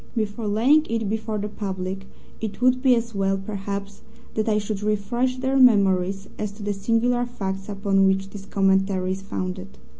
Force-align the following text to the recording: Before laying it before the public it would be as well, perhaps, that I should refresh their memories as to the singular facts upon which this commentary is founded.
Before 0.15 0.47
laying 0.47 0.87
it 0.87 1.07
before 1.09 1.37
the 1.37 1.47
public 1.47 2.07
it 2.39 2.59
would 2.59 2.81
be 2.81 2.95
as 2.95 3.13
well, 3.13 3.37
perhaps, 3.37 4.01
that 4.33 4.49
I 4.49 4.57
should 4.57 4.81
refresh 4.81 5.37
their 5.37 5.57
memories 5.57 6.27
as 6.39 6.51
to 6.53 6.63
the 6.63 6.73
singular 6.73 7.23
facts 7.27 7.69
upon 7.69 8.07
which 8.07 8.31
this 8.31 8.45
commentary 8.45 9.11
is 9.11 9.21
founded. 9.21 9.77